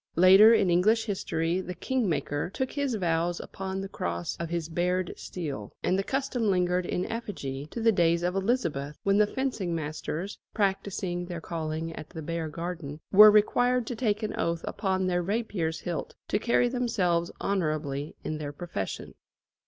Later, 0.15 0.51
in 0.51 0.71
English 0.71 1.05
history, 1.05 1.61
the 1.61 1.75
King 1.75 2.09
Maker 2.09 2.49
took 2.55 2.71
his 2.71 2.95
vows 2.95 3.39
upon 3.39 3.81
the 3.81 3.87
cross 3.87 4.35
of 4.37 4.49
his 4.49 4.67
bared 4.67 5.13
steel, 5.15 5.71
and 5.83 5.95
the 5.95 6.01
custom 6.03 6.49
lingered 6.49 6.87
in 6.87 7.05
effigy 7.05 7.67
to 7.67 7.79
the 7.79 7.91
days 7.91 8.23
of 8.23 8.35
Elizabeth, 8.35 8.97
when 9.03 9.19
the 9.19 9.27
fencing 9.27 9.75
masters, 9.75 10.39
practising 10.55 11.27
their 11.27 11.39
calling 11.39 11.93
at 11.93 12.09
the 12.09 12.23
Bear 12.23 12.49
Garden, 12.49 12.99
were 13.11 13.29
required 13.29 13.85
to 13.85 13.95
take 13.95 14.23
an 14.23 14.33
oath 14.39 14.61
upon 14.67 15.05
their 15.05 15.21
rapier's 15.21 15.81
hilt 15.81 16.15
to 16.29 16.39
carry 16.39 16.67
themselves 16.67 17.29
honourably 17.39 18.15
in 18.23 18.39
their 18.39 18.51
profession. 18.51 19.13